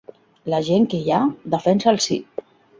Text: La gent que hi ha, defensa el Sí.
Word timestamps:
La 0.53 0.61
gent 0.69 0.87
que 0.95 1.03
hi 1.03 1.13
ha, 1.17 1.21
defensa 1.57 1.95
el 1.95 2.05
Sí. 2.09 2.21